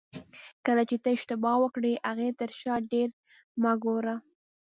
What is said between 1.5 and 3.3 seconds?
وکړې هغې ته تر شا ډېر